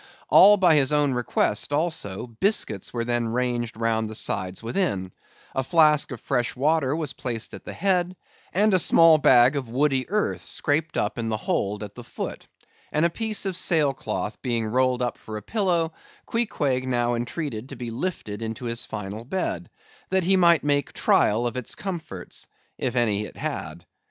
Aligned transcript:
All 0.29 0.57
by 0.57 0.73
his 0.73 0.91
own 0.91 1.13
request, 1.13 1.71
also, 1.71 2.25
biscuits 2.25 2.91
were 2.91 3.05
then 3.05 3.27
ranged 3.27 3.79
round 3.79 4.09
the 4.09 4.15
sides 4.15 4.63
within: 4.63 5.11
a 5.53 5.63
flask 5.63 6.09
of 6.09 6.19
fresh 6.19 6.55
water 6.55 6.95
was 6.95 7.13
placed 7.13 7.53
at 7.53 7.65
the 7.65 7.73
head, 7.73 8.15
and 8.51 8.73
a 8.73 8.79
small 8.79 9.19
bag 9.19 9.55
of 9.55 9.69
woody 9.69 10.09
earth 10.09 10.41
scraped 10.43 10.97
up 10.97 11.19
in 11.19 11.29
the 11.29 11.37
hold 11.37 11.83
at 11.83 11.93
the 11.93 12.03
foot; 12.03 12.47
and 12.91 13.05
a 13.05 13.11
piece 13.11 13.45
of 13.45 13.55
sail 13.55 13.93
cloth 13.93 14.41
being 14.41 14.65
rolled 14.65 15.03
up 15.03 15.19
for 15.19 15.37
a 15.37 15.41
pillow, 15.43 15.93
Queequeg 16.25 16.87
now 16.87 17.13
entreated 17.13 17.69
to 17.69 17.75
be 17.75 17.91
lifted 17.91 18.41
into 18.41 18.65
his 18.65 18.87
final 18.87 19.23
bed, 19.23 19.69
that 20.09 20.23
he 20.23 20.35
might 20.35 20.63
make 20.63 20.93
trial 20.93 21.45
of 21.45 21.55
its 21.57 21.75
comforts, 21.75 22.47
if 22.79 22.95
any 22.95 23.23
it 23.25 23.37
had. 23.37 23.85